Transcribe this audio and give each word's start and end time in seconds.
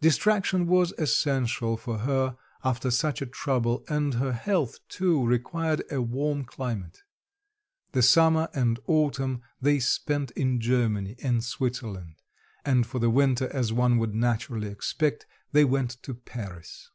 Distraction 0.00 0.68
was 0.68 0.94
essential 0.96 1.76
for 1.76 1.98
her 1.98 2.36
after 2.62 2.88
such 2.88 3.20
a 3.20 3.26
trouble, 3.26 3.84
and 3.88 4.14
her 4.14 4.30
health, 4.32 4.78
too, 4.88 5.26
required 5.26 5.82
a 5.90 6.00
warm 6.00 6.44
climate. 6.44 7.02
The 7.90 8.00
summer 8.02 8.48
and 8.54 8.78
autumn 8.86 9.42
they 9.60 9.80
spent 9.80 10.30
in 10.36 10.60
Germany 10.60 11.16
and 11.20 11.42
Switzerland, 11.42 12.22
and 12.64 12.86
for 12.86 13.00
the 13.00 13.10
winter, 13.10 13.52
as 13.52 13.72
one 13.72 13.98
would 13.98 14.14
naturally 14.14 14.68
expect, 14.68 15.26
they 15.50 15.64
went 15.64 16.00
to 16.04 16.14
Paris. 16.14 16.88